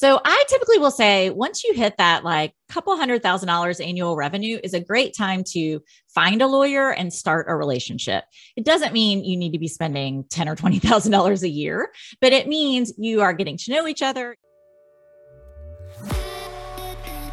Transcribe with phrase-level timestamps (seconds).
[0.00, 4.16] So I typically will say once you hit that like couple hundred thousand dollars annual
[4.16, 5.80] revenue is a great time to
[6.14, 8.24] find a lawyer and start a relationship.
[8.56, 11.90] It doesn't mean you need to be spending ten or twenty thousand dollars a year,
[12.22, 14.38] but it means you are getting to know each other.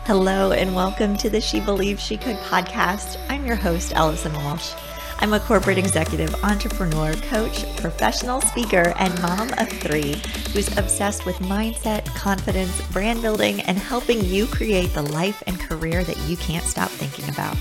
[0.03, 3.17] Hello, and welcome to the She Believes She Could podcast.
[3.29, 4.73] I'm your host, Allison Walsh.
[5.19, 10.21] I'm a corporate executive, entrepreneur, coach, professional speaker, and mom of three
[10.53, 16.03] who's obsessed with mindset, confidence, brand building, and helping you create the life and career
[16.03, 17.57] that you can't stop thinking about.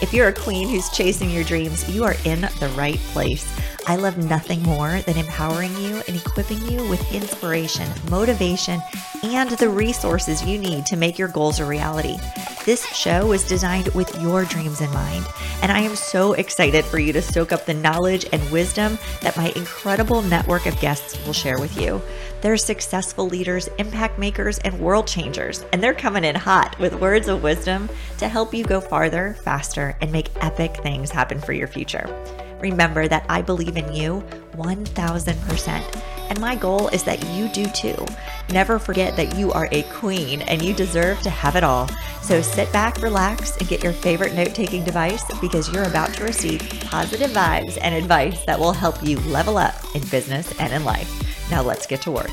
[0.00, 3.54] If you're a queen who's chasing your dreams, you are in the right place.
[3.86, 8.80] I love nothing more than empowering you and equipping you with inspiration, motivation,
[9.22, 12.16] and the resources you need to make your goals a reality.
[12.64, 15.26] This show is designed with your dreams in mind,
[15.60, 19.36] and I am so excited for you to soak up the knowledge and wisdom that
[19.36, 22.00] my incredible network of guests will share with you.
[22.40, 27.28] They're successful leaders, impact makers, and world changers, and they're coming in hot with words
[27.28, 31.68] of wisdom to help you go farther, faster, and make epic things happen for your
[31.68, 32.08] future.
[32.64, 34.24] Remember that I believe in you
[34.56, 36.02] 1000%.
[36.30, 37.94] And my goal is that you do too.
[38.48, 41.90] Never forget that you are a queen and you deserve to have it all.
[42.22, 46.24] So sit back, relax, and get your favorite note taking device because you're about to
[46.24, 50.86] receive positive vibes and advice that will help you level up in business and in
[50.86, 51.10] life.
[51.50, 52.32] Now let's get to work.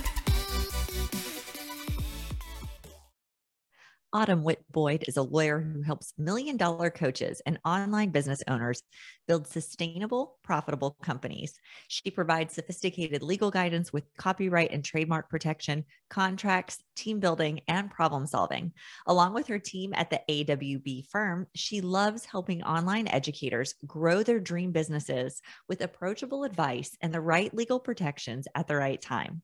[4.14, 8.84] Autumn Witt Boyd is a lawyer who helps million dollar coaches and online business owners
[9.28, 11.60] build sustainable, profitable companies.
[11.88, 18.28] She provides sophisticated legal guidance with copyright and trademark protection, contracts, team building, and problem
[18.28, 18.74] solving.
[19.08, 24.40] Along with her team at the AWB firm, she loves helping online educators grow their
[24.40, 29.42] dream businesses with approachable advice and the right legal protections at the right time.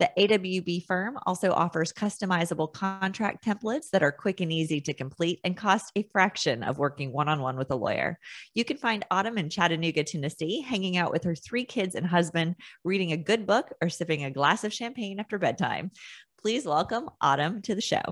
[0.00, 5.40] The AWB firm also offers customizable contract templates that are quick and easy to complete
[5.44, 8.18] and cost a fraction of working one on one with a lawyer.
[8.54, 9.04] You can find
[9.38, 13.72] In Chattanooga, Tennessee, hanging out with her three kids and husband, reading a good book,
[13.82, 15.90] or sipping a glass of champagne after bedtime.
[16.40, 18.02] Please welcome Autumn to the show.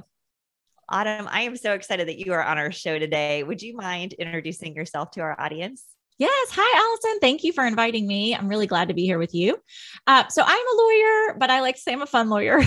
[0.88, 3.42] Autumn, I am so excited that you are on our show today.
[3.42, 5.84] Would you mind introducing yourself to our audience?
[6.18, 6.48] Yes.
[6.50, 7.20] Hi, Allison.
[7.20, 8.34] Thank you for inviting me.
[8.34, 9.56] I'm really glad to be here with you.
[10.08, 12.60] Uh, so I'm a lawyer, but I like to say I'm a fun lawyer.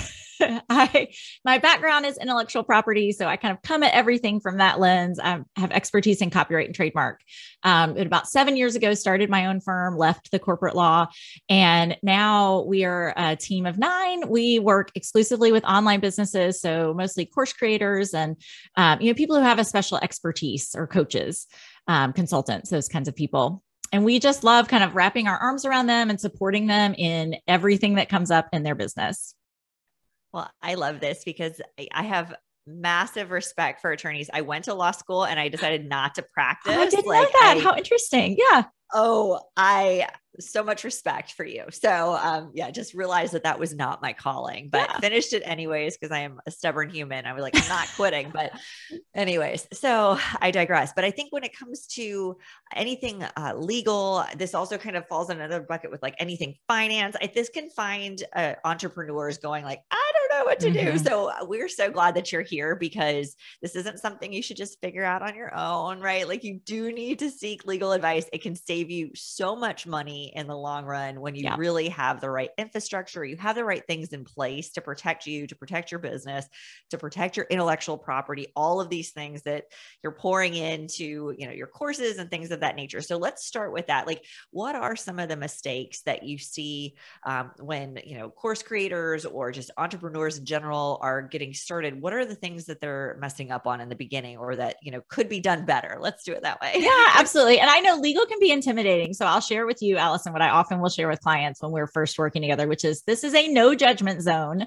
[0.70, 1.08] I
[1.44, 5.20] my background is intellectual property, so I kind of come at everything from that lens.
[5.20, 7.20] I have expertise in copyright and trademark.
[7.62, 11.08] Um, about seven years ago, started my own firm, left the corporate law,
[11.48, 14.28] and now we are a team of nine.
[14.28, 18.36] We work exclusively with online businesses, so mostly course creators and
[18.76, 21.46] um, you know people who have a special expertise or coaches
[21.88, 23.62] um, consultants, those kinds of people.
[23.92, 27.36] And we just love kind of wrapping our arms around them and supporting them in
[27.46, 29.34] everything that comes up in their business.
[30.32, 31.60] Well, I love this because
[31.92, 32.34] I have
[32.66, 34.30] massive respect for attorneys.
[34.32, 36.72] I went to law school and I decided not to practice.
[36.72, 37.56] I didn't like, know that.
[37.58, 38.36] I, How interesting.
[38.38, 38.64] Yeah.
[38.94, 40.06] Oh, I
[40.40, 41.64] so much respect for you.
[41.70, 44.98] So, um, yeah, just realized that that was not my calling, but yeah.
[44.98, 47.26] finished it anyways because I am a stubborn human.
[47.26, 48.30] I was like, I'm not quitting.
[48.32, 48.52] But,
[49.14, 50.92] anyways, so I digress.
[50.94, 52.36] But I think when it comes to
[52.74, 57.16] anything uh, legal, this also kind of falls in another bucket with like anything finance.
[57.20, 60.92] I, this can find uh, entrepreneurs going like, I don't know what to mm-hmm.
[60.92, 60.98] do.
[60.98, 64.80] So uh, we're so glad that you're here because this isn't something you should just
[64.80, 66.26] figure out on your own, right?
[66.26, 68.26] Like you do need to seek legal advice.
[68.32, 71.56] It can save you so much money in the long run when you yeah.
[71.56, 75.46] really have the right infrastructure, you have the right things in place to protect you,
[75.46, 76.46] to protect your business,
[76.90, 79.64] to protect your intellectual property, all of these things that
[80.02, 83.00] you're pouring into, you know, your courses and things of that nature.
[83.00, 84.06] So let's start with that.
[84.06, 86.94] Like, what are some of the mistakes that you see
[87.24, 92.00] um, when, you know, course creators or just entrepreneurs in general are getting started?
[92.00, 94.90] What are the things that they're messing up on in the beginning or that, you
[94.90, 95.98] know, could be done better?
[96.00, 96.74] Let's do it that way.
[96.76, 97.60] Yeah, absolutely.
[97.60, 99.14] And I know legal can be intimidating.
[99.14, 101.86] So I'll share with you, Allison, what I often will share with clients when we're
[101.86, 104.66] first working together, which is this is a no judgment zone.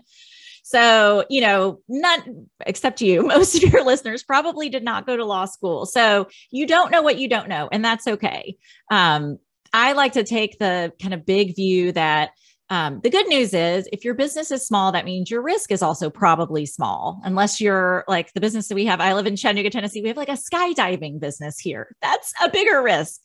[0.63, 2.27] So, you know, not
[2.65, 5.85] except you, most of your listeners probably did not go to law school.
[5.85, 8.57] So you don't know what you don't know, and that's okay.
[8.89, 9.37] Um,
[9.71, 12.31] I like to take the kind of big view that
[12.75, 15.81] um, the good news is if your business is small, that means your risk is
[15.81, 18.99] also probably small, unless you're like the business that we have.
[18.99, 20.01] I live in Chattanooga, Tennessee.
[20.01, 21.95] We have like a skydiving business here.
[22.01, 23.21] That's a bigger risk.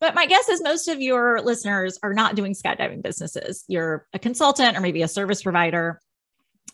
[0.00, 3.64] But my guess is most of your listeners are not doing skydiving businesses.
[3.68, 6.00] You're a consultant or maybe a service provider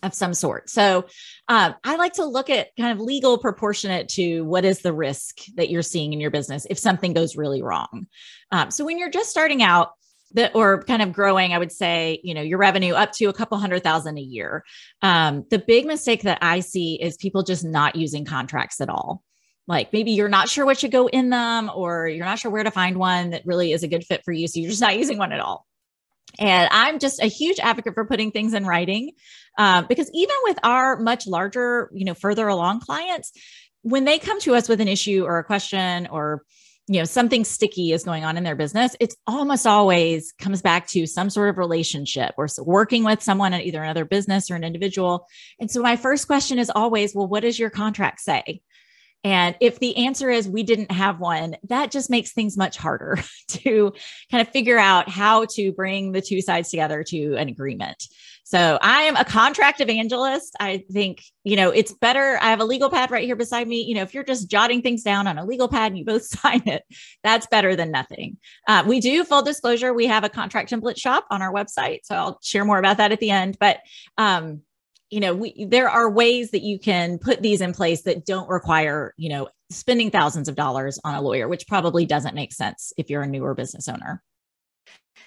[0.01, 0.69] of some sort.
[0.69, 1.07] So
[1.49, 5.41] um, I like to look at kind of legal proportionate to what is the risk
[5.55, 8.07] that you're seeing in your business if something goes really wrong.
[8.53, 9.89] Um, so when you're just starting out,
[10.33, 13.33] the, or kind of growing, I would say, you know, your revenue up to a
[13.33, 14.63] couple hundred thousand a year.
[15.01, 19.23] Um, the big mistake that I see is people just not using contracts at all.
[19.67, 22.63] Like maybe you're not sure what should go in them, or you're not sure where
[22.63, 24.47] to find one that really is a good fit for you.
[24.47, 25.65] So you're just not using one at all.
[26.39, 29.11] And I'm just a huge advocate for putting things in writing
[29.57, 33.31] uh, because even with our much larger, you know, further along clients,
[33.81, 36.43] when they come to us with an issue or a question or
[36.87, 40.87] you know something sticky is going on in their business it's almost always comes back
[40.87, 45.27] to some sort of relationship or working with someone either another business or an individual.
[45.59, 48.61] And so my first question is always well what does your contract say
[49.23, 53.19] and if the answer is we didn't have one, that just makes things much harder
[53.49, 53.93] to
[54.31, 58.03] kind of figure out how to bring the two sides together to an agreement.
[58.43, 60.57] So I am a contract evangelist.
[60.59, 62.37] I think, you know, it's better.
[62.41, 63.83] I have a legal pad right here beside me.
[63.83, 66.23] You know, if you're just jotting things down on a legal pad and you both
[66.25, 66.83] sign it,
[67.23, 68.37] that's better than nothing.
[68.67, 71.99] Uh, we do, full disclosure, we have a contract template shop on our website.
[72.03, 73.57] So I'll share more about that at the end.
[73.57, 73.79] But,
[74.17, 74.63] um,
[75.11, 78.49] you know, we, there are ways that you can put these in place that don't
[78.49, 82.93] require, you know, spending thousands of dollars on a lawyer, which probably doesn't make sense
[82.97, 84.23] if you're a newer business owner.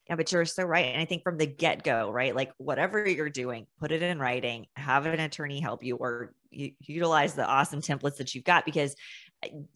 [0.09, 0.87] Yeah, but you're so right.
[0.87, 2.35] And I think from the get go, right?
[2.35, 7.35] Like whatever you're doing, put it in writing, have an attorney help you, or utilize
[7.35, 8.95] the awesome templates that you've got because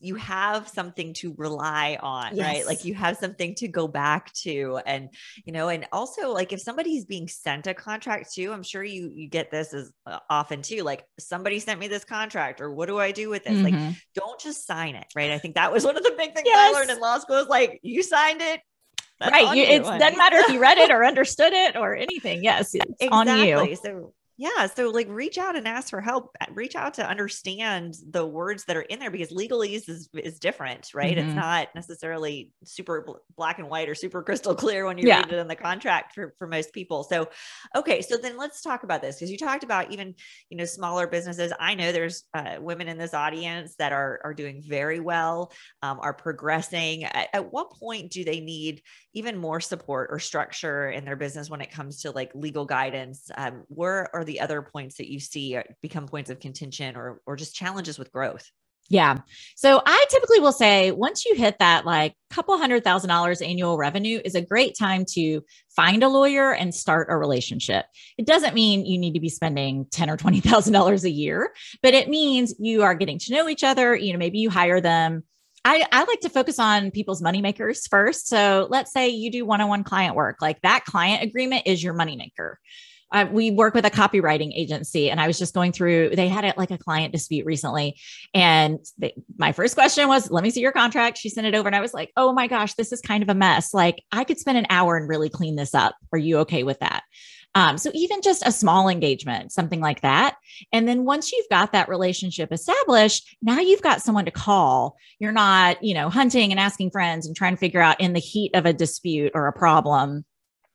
[0.01, 2.47] you have something to rely on yes.
[2.47, 5.09] right like you have something to go back to and
[5.45, 9.11] you know and also like if somebody's being sent a contract too i'm sure you
[9.15, 12.87] you get this as uh, often too like somebody sent me this contract or what
[12.87, 13.77] do i do with this mm-hmm.
[13.77, 16.47] like don't just sign it right i think that was one of the big things
[16.47, 16.75] yes.
[16.75, 18.61] i learned in law school is like you signed it
[19.21, 19.57] that's right.
[19.57, 22.45] You, it doesn't matter if you read it or understood it or anything.
[22.45, 23.53] Yes, it's exactly.
[23.53, 23.77] on you.
[23.77, 24.67] So yeah.
[24.69, 26.37] So like reach out and ask for help.
[26.53, 30.95] Reach out to understand the words that are in there because legalese is, is different,
[30.95, 31.17] right?
[31.17, 31.31] Mm-hmm.
[31.31, 33.05] It's not necessarily super
[33.37, 35.19] black and white or super crystal clear when you yeah.
[35.19, 37.03] read it in the contract for, for most people.
[37.03, 37.29] So,
[37.75, 38.01] okay.
[38.01, 40.15] So then let's talk about this because you talked about even,
[40.51, 41.53] you know, smaller businesses.
[41.59, 45.51] I know there's uh, women in this audience that are, are doing very well,
[45.83, 47.03] um, are progressing.
[47.03, 48.83] At, at what point do they need
[49.15, 53.33] even more support or structure in their business when it comes to like legal guidance?
[53.37, 57.21] Um, where are the other points that you see uh, become points of contention or
[57.27, 58.49] or just challenges with growth?
[58.91, 59.19] Yeah.
[59.55, 63.77] So I typically will say once you hit that like couple hundred thousand dollars annual
[63.77, 65.43] revenue is a great time to
[65.75, 67.85] find a lawyer and start a relationship.
[68.17, 71.53] It doesn't mean you need to be spending 10 or $20,000 a year,
[71.83, 73.95] but it means you are getting to know each other.
[73.95, 75.25] You know, maybe you hire them.
[75.65, 78.29] I, I like to focus on people's money makers first.
[78.29, 82.55] So let's say you do one-on-one client work, like that client agreement is your moneymaker
[83.31, 86.57] we work with a copywriting agency and i was just going through they had it
[86.59, 87.99] like a client dispute recently
[88.35, 91.69] and they, my first question was let me see your contract she sent it over
[91.69, 94.25] and i was like oh my gosh this is kind of a mess like i
[94.25, 97.03] could spend an hour and really clean this up are you okay with that
[97.55, 100.37] um, so even just a small engagement, something like that.
[100.73, 104.97] And then once you've got that relationship established, now you've got someone to call.
[105.19, 108.21] You're not, you know, hunting and asking friends and trying to figure out in the
[108.21, 110.25] heat of a dispute or a problem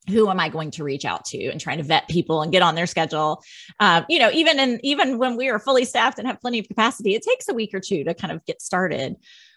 [0.09, 2.61] who am I going to reach out to and trying to vet people and get
[2.61, 3.41] on their schedule.
[3.79, 6.67] Uh, you know, even in even when we are fully staffed and have plenty of
[6.67, 9.15] capacity, it takes a week or two to kind of get started.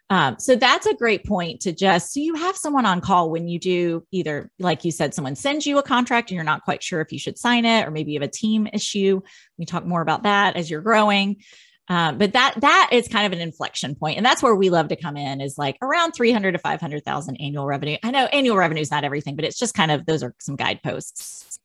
[0.09, 3.49] Um, so that's a great point to just so you have someone on call when
[3.49, 6.81] you do either, like you said, someone sends you a contract and you're not quite
[6.83, 9.21] sure if you should sign it, or maybe you have a team issue.
[9.59, 11.43] We talk more about that as you're growing.
[11.89, 14.89] Um, but that that is kind of an inflection point, and that's where we love
[14.89, 17.97] to come in is like around three hundred to five hundred thousand annual revenue.
[18.03, 20.57] I know annual revenue is not everything, but it's just kind of those are some
[20.57, 21.59] guideposts.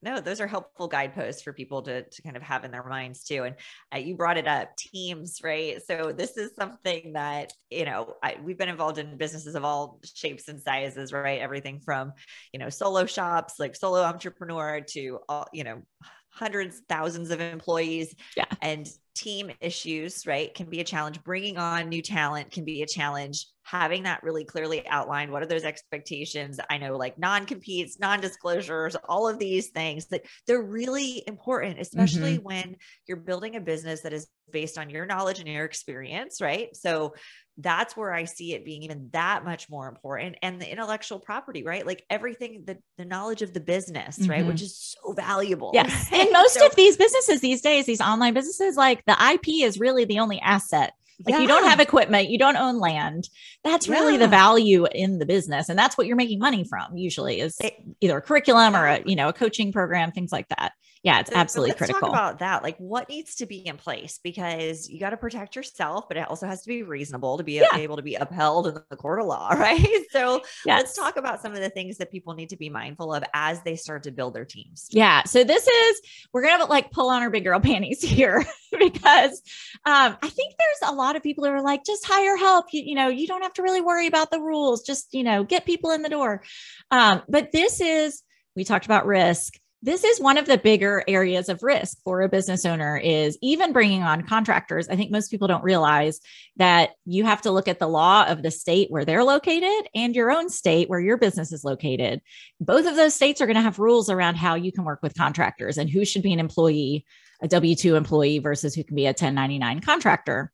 [0.00, 3.24] No, those are helpful guideposts for people to to kind of have in their minds
[3.24, 3.42] too.
[3.42, 3.56] And
[3.92, 5.82] uh, you brought it up, teams, right?
[5.84, 10.00] So this is something that you know I, we've been involved in businesses of all
[10.14, 11.40] shapes and sizes, right?
[11.40, 12.12] Everything from
[12.52, 15.82] you know solo shops, like solo entrepreneur, to all you know
[16.30, 18.14] hundreds, thousands of employees.
[18.36, 18.44] Yeah.
[18.62, 21.22] And team issues, right, can be a challenge.
[21.24, 23.46] Bringing on new talent can be a challenge.
[23.70, 25.30] Having that really clearly outlined.
[25.30, 26.58] What are those expectations?
[26.70, 31.80] I know like non competes, non disclosures, all of these things that they're really important,
[31.80, 32.44] especially mm-hmm.
[32.44, 36.74] when you're building a business that is based on your knowledge and your experience, right?
[36.74, 37.14] So
[37.58, 40.36] that's where I see it being even that much more important.
[40.42, 41.84] And the intellectual property, right?
[41.84, 44.30] Like everything, the, the knowledge of the business, mm-hmm.
[44.30, 44.46] right?
[44.46, 44.64] Which mm-hmm.
[44.64, 45.72] is so valuable.
[45.74, 46.08] Yes.
[46.12, 49.78] and most so, of these businesses these days, these online businesses, like the IP is
[49.78, 50.92] really the only asset.
[51.26, 51.40] Like yeah.
[51.40, 53.28] you don't have equipment, you don't own land.
[53.64, 54.20] That's really yeah.
[54.20, 55.68] the value in the business.
[55.68, 57.58] And that's what you're making money from usually is
[58.00, 61.30] either a curriculum or a, you know, a coaching program, things like that Yeah, it's
[61.30, 62.00] So absolutely let's critical.
[62.00, 62.62] talk about that.
[62.62, 66.28] Like, what needs to be in place because you got to protect yourself, but it
[66.28, 67.66] also has to be reasonable to be Yeah.
[67.76, 70.04] able to be upheld in the court of law, right?
[70.10, 70.82] So Yes.
[70.82, 73.62] let's talk about some of the things that people need to be mindful of as
[73.62, 74.86] they start to build their teams.
[74.90, 75.22] Yeah.
[75.24, 76.00] So this is
[76.32, 78.44] we're gonna like pull on our big girl panties here
[78.78, 79.40] because
[79.86, 82.66] um, I think there's a lot of people who are like, just hire help.
[82.72, 84.82] You, you know, you don't have to really worry about the rules.
[84.82, 86.42] Just you know, get people in the door.
[86.90, 88.22] Um, but this is
[88.56, 89.54] we talked about risk.
[89.80, 93.72] This is one of the bigger areas of risk for a business owner is even
[93.72, 94.88] bringing on contractors.
[94.88, 96.20] I think most people don't realize
[96.56, 100.16] that you have to look at the law of the state where they're located and
[100.16, 102.20] your own state where your business is located
[102.60, 105.16] both of those states are going to have rules around how you can work with
[105.16, 107.04] contractors and who should be an employee,
[107.40, 110.52] a W 2 employee versus who can be a 1099 contractor.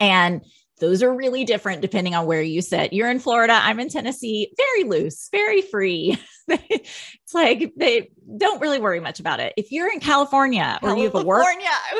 [0.00, 0.42] And
[0.78, 2.92] those are really different depending on where you sit.
[2.92, 6.18] You're in Florida, I'm in Tennessee, very loose, very free.
[6.48, 9.54] it's like they don't really worry much about it.
[9.56, 11.44] If you're in California or you have a work,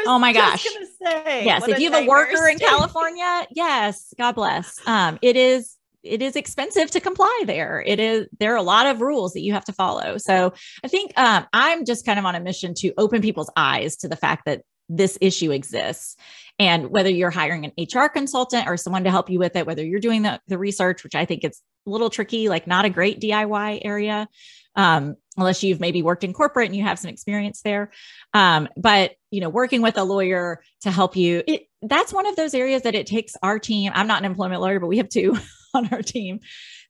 [0.06, 0.64] Oh my gosh.
[0.64, 0.87] gonna
[1.25, 2.59] say, yes, if you have a worker in.
[2.66, 4.78] California, yes, God bless.
[4.87, 7.83] Um, it is it is expensive to comply there.
[7.85, 10.18] It is there are a lot of rules that you have to follow.
[10.18, 10.52] So
[10.85, 14.09] I think um, I'm just kind of on a mission to open people's eyes to
[14.09, 16.16] the fact that this issue exists.
[16.59, 19.85] And whether you're hiring an HR consultant or someone to help you with it, whether
[19.85, 22.91] you're doing the, the research, which I think it's a little tricky, like not a
[22.91, 24.27] great DIY area,
[24.75, 27.91] um, unless you've maybe worked in corporate and you have some experience there.
[28.33, 32.37] Um, but you know, working with a lawyer to help you, it, that's one of
[32.37, 33.93] those areas that it takes our team.
[33.95, 35.37] I'm not an employment lawyer, but we have two
[35.75, 36.41] on our team.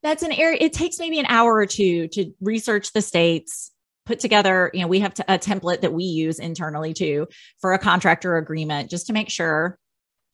[0.02, 0.58] That's an area.
[0.60, 3.72] It takes maybe an hour or two to research the states,
[4.06, 4.70] put together.
[4.72, 7.26] You know, we have to, a template that we use internally too
[7.60, 9.78] for a contractor agreement, just to make sure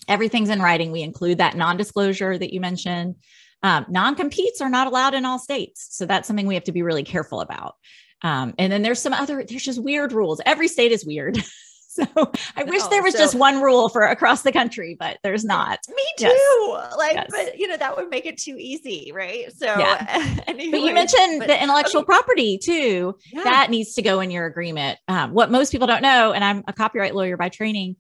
[0.07, 0.93] everything's in writing.
[0.93, 3.17] We include that non-disclosure that you mentioned.
[3.62, 6.83] Um, non-competes are not allowed in all states, so that's something we have to be
[6.83, 7.75] really careful about.
[8.23, 9.45] Um, and then there's some other.
[9.45, 10.41] There's just weird rules.
[10.47, 11.38] Every state is weird.
[12.15, 15.45] So I wish there was so- just one rule for across the country, but there's
[15.45, 15.79] not.
[15.89, 16.27] Me too.
[16.27, 16.95] Yes.
[16.97, 17.27] Like, Yes.
[17.31, 19.53] but you know, that would make it too easy, right?
[19.53, 20.41] So, Yeah.
[20.47, 22.07] But you mentioned but- the intellectual okay.
[22.07, 23.17] property too.
[23.33, 23.45] yeah.
[23.45, 24.99] That needs to go in your agreement.
[25.09, 27.97] Um, what most people don't know, and I'm a copyright lawyer by training,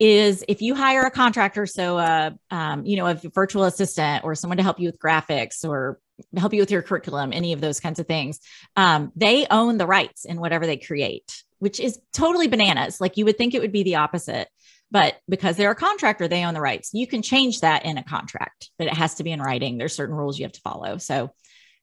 [0.00, 4.34] is if you hire a contractor, so uh, um, you know, a virtual assistant or
[4.34, 6.00] someone to help you with graphics or
[6.36, 8.40] help you with your curriculum, any of those kinds of things,
[8.76, 13.00] um, they own the rights in whatever they create, which is totally bananas.
[13.00, 14.48] Like you would think it would be the opposite.
[14.90, 16.90] But because they're a contractor, they own the rights.
[16.92, 19.78] You can change that in a contract, but it has to be in writing.
[19.78, 20.98] There's certain rules you have to follow.
[20.98, 21.30] So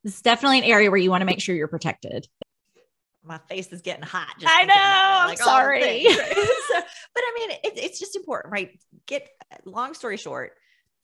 [0.03, 2.27] this is definitely an area where you want to make sure you're protected.
[3.23, 4.35] my face is getting hot.
[4.45, 6.03] I know, I'm sorry.
[6.05, 6.81] So-
[7.15, 8.79] but I mean, it, it's just important, right?
[9.07, 9.27] Get
[9.65, 10.51] long story short,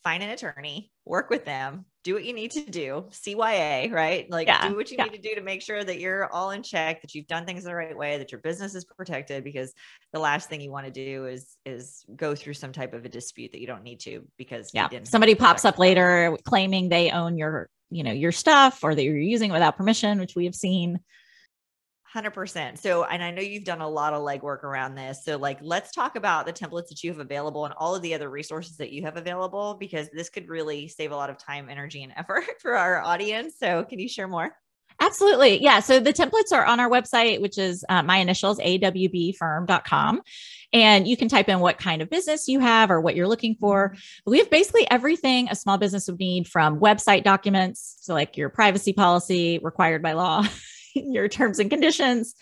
[0.04, 4.32] find an attorney, work with them, do what you need to do, CYA, right?
[4.32, 5.04] Like Yeah, do what you yeah.
[5.04, 7.66] need to do to make sure that you're all in check, that you've done things
[7.66, 9.44] the right way, that your business is protected.
[9.44, 9.74] Because
[10.14, 13.10] the last thing you want to do is is go through some type of a
[13.10, 14.88] dispute that you don't need to because Yeah.
[15.04, 19.18] Somebody pops up later claiming they own your, you know, your stuff or that you're
[19.18, 21.02] using without permission, which we have seen.
[22.14, 22.80] Hundred percent.
[22.80, 25.26] So, and I know you've done a lot of legwork around this.
[25.26, 28.14] So, like, let's talk about the templates that you have available and all of the
[28.14, 31.68] other resources that you have available, because this could really save a lot of time,
[31.70, 33.56] energy, and effort for our audience.
[33.60, 34.56] So, can you share more?
[35.00, 35.62] Absolutely.
[35.62, 35.80] Yeah.
[35.80, 40.22] So the templates are on our website, which is uh, my initials, awbfirm.com.
[40.74, 43.56] And you can type in what kind of business you have or what you're looking
[43.56, 43.96] for.
[44.26, 48.50] We have basically everything a small business would need from website documents, so like your
[48.50, 50.44] privacy policy required by law,
[51.12, 52.36] your terms and conditions.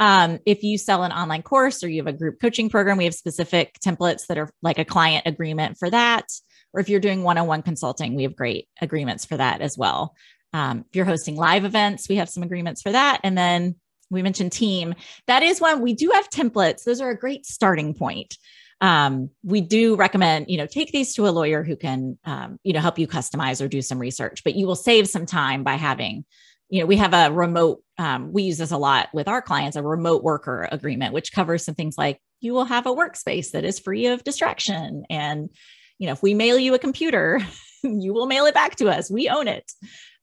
[0.00, 3.04] Um, if you sell an online course or you have a group coaching program, we
[3.04, 6.26] have specific templates that are like a client agreement for that.
[6.72, 9.76] Or if you're doing one on one consulting, we have great agreements for that as
[9.76, 10.14] well.
[10.54, 13.20] Um, if you're hosting live events, we have some agreements for that.
[13.22, 13.76] And then
[14.10, 14.94] we mentioned team.
[15.26, 16.84] That is one we do have templates.
[16.84, 18.36] Those are a great starting point.
[18.80, 22.72] Um, we do recommend, you know, take these to a lawyer who can, um, you
[22.72, 25.74] know, help you customize or do some research, but you will save some time by
[25.74, 26.24] having,
[26.72, 29.76] you know, we have a remote, um, we use this a lot with our clients,
[29.76, 33.64] a remote worker agreement, which covers some things like you will have a workspace that
[33.64, 35.04] is free of distraction.
[35.08, 35.50] And,
[35.98, 37.40] you know, if we mail you a computer,
[37.84, 39.10] you will mail it back to us.
[39.10, 39.70] We own it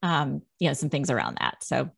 [0.02, 1.64] um, you know, some things around that.
[1.64, 1.90] So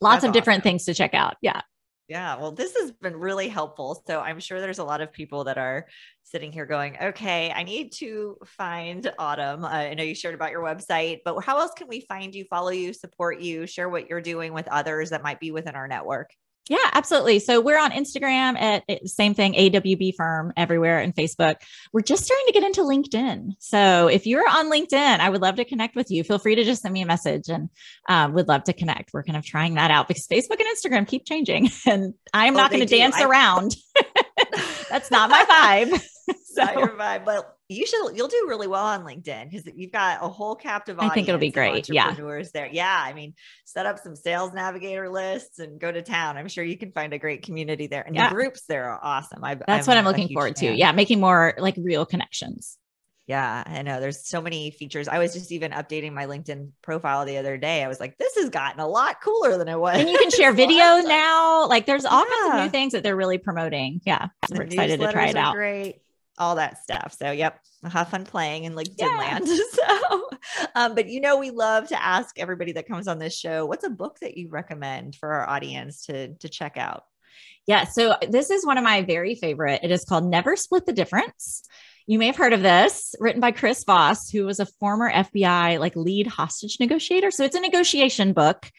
[0.00, 0.70] lots That's of different awesome.
[0.70, 1.36] things to check out.
[1.40, 1.60] Yeah.
[2.08, 4.02] Yeah, well, this has been really helpful.
[4.06, 5.86] So I'm sure there's a lot of people that are
[6.22, 9.64] sitting here going, okay, I need to find Autumn.
[9.64, 12.44] Uh, I know you shared about your website, but how else can we find you,
[12.44, 15.88] follow you, support you, share what you're doing with others that might be within our
[15.88, 16.30] network?
[16.68, 17.40] Yeah, absolutely.
[17.40, 21.56] So we're on Instagram at same thing, AWB firm everywhere and Facebook.
[21.92, 23.50] We're just starting to get into LinkedIn.
[23.58, 26.24] So if you're on LinkedIn, I would love to connect with you.
[26.24, 27.68] Feel free to just send me a message and
[28.08, 29.12] um, would love to connect.
[29.12, 32.58] We're kind of trying that out because Facebook and Instagram keep changing and I'm oh,
[32.58, 33.76] not going to dance I- around.
[34.90, 35.44] That's not my
[35.90, 36.02] vibe.
[36.56, 36.64] so.
[36.64, 40.18] Not your vibe, but you should you'll do really well on LinkedIn because you've got
[40.22, 41.12] a whole captive audience.
[41.12, 41.88] I think it'll be great.
[41.88, 42.08] Yeah.
[42.08, 42.68] Entrepreneurs there.
[42.70, 43.02] Yeah.
[43.04, 43.34] I mean,
[43.64, 46.36] set up some sales navigator lists and go to town.
[46.36, 48.02] I'm sure you can find a great community there.
[48.02, 48.28] And yeah.
[48.28, 49.42] the groups there are awesome.
[49.42, 50.72] I, That's I'm what I'm looking forward fan.
[50.72, 50.78] to.
[50.78, 50.92] Yeah.
[50.92, 52.78] Making more like real connections.
[53.26, 55.08] Yeah, I know there's so many features.
[55.08, 57.82] I was just even updating my LinkedIn profile the other day.
[57.82, 59.98] I was like, this has gotten a lot cooler than it was.
[59.98, 61.66] And you can share video now.
[61.66, 62.32] Like there's all yeah.
[62.34, 64.02] kinds of new things that they're really promoting.
[64.04, 64.28] Yeah.
[64.52, 65.54] I'm excited to try it out.
[65.54, 66.02] Great
[66.38, 67.16] all that stuff.
[67.18, 69.18] So, yep, I'll have fun playing in LinkedIn yeah.
[69.18, 69.48] land.
[69.72, 70.28] so,
[70.74, 73.84] um, but you know, we love to ask everybody that comes on this show, what's
[73.84, 77.04] a book that you recommend for our audience to to check out?
[77.66, 79.80] Yeah, so this is one of my very favorite.
[79.82, 81.62] It is called Never Split the Difference.
[82.06, 85.78] You may have heard of this, written by Chris Voss, who was a former FBI
[85.78, 87.30] like lead hostage negotiator.
[87.30, 88.70] So it's a negotiation book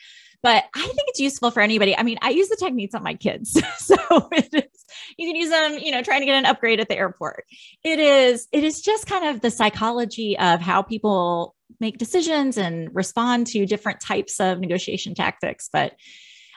[0.45, 1.97] but I think it's useful for anybody.
[1.97, 3.59] I mean, I use the techniques on my kids.
[3.79, 3.95] so
[4.31, 4.85] it is,
[5.17, 7.45] you can use them, you know, trying to get an upgrade at the airport.
[7.83, 12.93] It is, it is just kind of the psychology of how people make decisions and
[12.93, 15.67] respond to different types of negotiation tactics.
[15.73, 15.95] But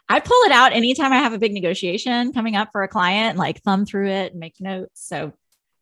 [0.06, 3.38] I pull it out anytime I have a big negotiation coming up for a client,
[3.38, 5.02] like thumb through it and make notes.
[5.02, 5.32] So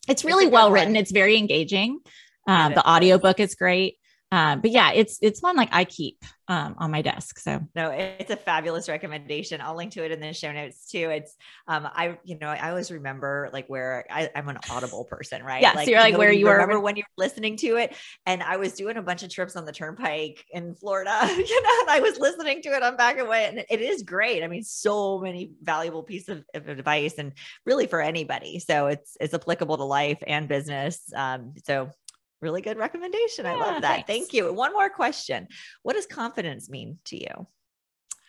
[0.07, 0.95] it's really well written.
[0.95, 1.99] It's very engaging.
[2.47, 3.97] Um, the audiobook is great.
[4.33, 7.39] Um, but yeah, it's it's one like I keep um, on my desk.
[7.39, 9.61] So no, it's a fabulous recommendation.
[9.61, 11.11] I'll link to it in the show notes too.
[11.11, 11.37] It's
[11.69, 15.63] um, I you know I always remember like where I, am an Audible person, right?
[15.63, 17.95] Yeah, like, so you're like you know, where you, remember when you're listening to it,
[18.27, 21.81] and I was doing a bunch of trips on the turnpike in Florida, you know,
[21.83, 24.43] and I was listening to it on back away, and it is great.
[24.43, 27.33] I mean, so many valuable pieces of, of advice, and
[27.65, 28.59] really for anybody.
[28.59, 31.01] So it's it's applicable to life and business.
[31.15, 31.91] Um, so
[32.41, 33.45] really good recommendation.
[33.45, 34.07] Yeah, I love that.
[34.07, 34.07] Thanks.
[34.07, 34.53] Thank you.
[34.53, 35.49] One more question.
[35.83, 37.47] What does confidence mean to you?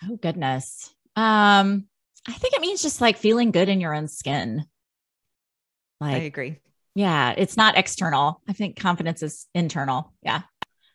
[0.04, 0.94] Oh goodness.
[1.16, 1.88] Um,
[2.28, 4.66] I think it means just like feeling good in your own skin.
[6.00, 6.60] Like I agree.
[6.94, 8.42] Yeah, it's not external.
[8.48, 10.14] I think confidence is internal.
[10.22, 10.42] Yeah.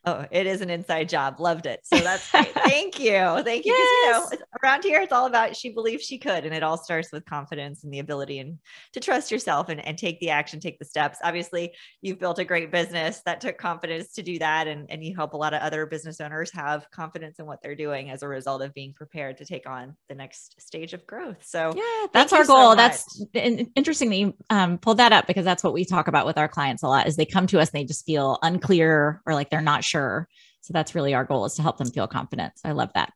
[0.04, 1.38] Oh, it is an inside job.
[1.38, 1.80] Loved it.
[1.85, 2.52] So that's great.
[2.54, 3.42] Thank you.
[3.44, 3.73] Thank you.
[3.73, 4.30] Yes.
[4.32, 6.44] You know, around here, it's all about she believes she could.
[6.44, 8.59] And it all starts with confidence and the ability and
[8.94, 11.18] to trust yourself and, and take the action, take the steps.
[11.23, 14.66] Obviously, you've built a great business that took confidence to do that.
[14.66, 17.76] And, and you help a lot of other business owners have confidence in what they're
[17.76, 21.44] doing as a result of being prepared to take on the next stage of growth.
[21.44, 22.72] So yeah, that's our goal.
[22.72, 26.26] So that's interesting that you um, pulled that up because that's what we talk about
[26.26, 29.22] with our clients a lot is they come to us and they just feel unclear
[29.26, 29.91] or like they're not sure.
[30.62, 32.52] So that's really our goal is to help them feel confident.
[32.57, 33.12] So I love that.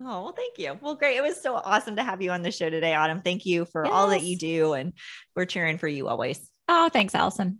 [0.00, 0.78] Oh, well, thank you.
[0.80, 1.16] Well, great.
[1.16, 3.20] It was so awesome to have you on the show today, Autumn.
[3.20, 3.92] Thank you for yes.
[3.92, 4.74] all that you do.
[4.74, 4.92] And
[5.34, 6.48] we're cheering for you always.
[6.68, 7.58] Oh, thanks, Allison.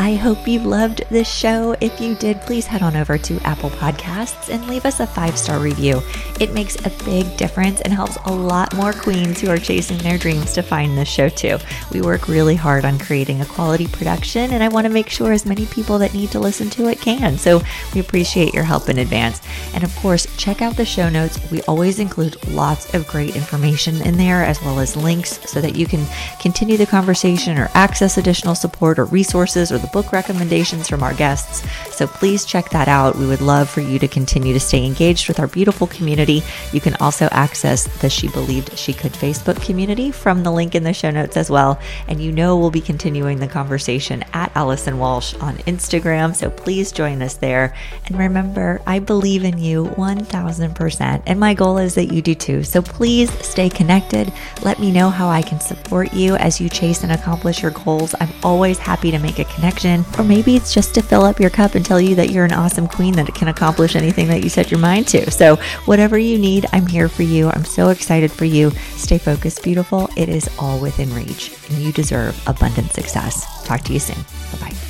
[0.00, 1.76] I hope you loved this show.
[1.78, 5.36] If you did, please head on over to Apple Podcasts and leave us a five
[5.36, 6.00] star review.
[6.40, 10.16] It makes a big difference and helps a lot more queens who are chasing their
[10.16, 11.58] dreams to find this show too.
[11.92, 15.32] We work really hard on creating a quality production, and I want to make sure
[15.32, 17.36] as many people that need to listen to it can.
[17.36, 17.60] So
[17.92, 19.42] we appreciate your help in advance.
[19.74, 21.38] And of course, check out the show notes.
[21.50, 25.76] We always include lots of great information in there, as well as links so that
[25.76, 26.06] you can
[26.40, 31.14] continue the conversation or access additional support or resources or the book recommendations from our
[31.14, 31.66] guests.
[31.94, 33.16] So please check that out.
[33.16, 36.42] We would love for you to continue to stay engaged with our beautiful community.
[36.72, 40.84] You can also access the She Believed She Could Facebook community from the link in
[40.84, 41.80] the show notes as well.
[42.08, 46.34] And you know we'll be continuing the conversation at Allison Walsh on Instagram.
[46.34, 47.74] So please join us there.
[48.06, 51.22] And remember, I believe in you 1000%.
[51.26, 52.62] And my goal is that you do too.
[52.62, 54.32] So please stay connected.
[54.62, 58.14] Let me know how I can support you as you chase and accomplish your goals.
[58.20, 61.40] I'm always happy to make a connection connection, or maybe it's just to fill up
[61.40, 64.42] your cup and tell you that you're an awesome queen that can accomplish anything that
[64.42, 65.30] you set your mind to.
[65.30, 67.48] So, whatever you need, I'm here for you.
[67.50, 68.70] I'm so excited for you.
[68.96, 70.08] Stay focused, beautiful.
[70.16, 73.64] It is all within reach, and you deserve abundant success.
[73.64, 74.22] Talk to you soon.
[74.52, 74.89] Bye bye.